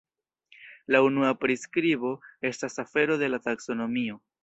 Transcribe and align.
La 0.95 1.01
unua 1.09 1.29
priskribo 1.45 2.17
estas 2.53 2.83
afero 2.89 3.23
de 3.25 3.33
la 3.35 3.45
taksonomio. 3.49 4.23